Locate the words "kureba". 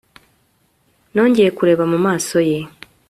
1.57-1.83